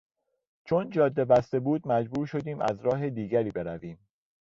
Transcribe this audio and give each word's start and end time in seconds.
چون 0.65 0.89
جاده 0.89 1.25
بسته 1.25 1.59
بود 1.59 1.87
مجبور 1.87 2.27
شدیم 2.27 2.61
از 2.61 2.81
راه 2.81 3.09
دیگری 3.09 3.51
برویم. 3.51 3.97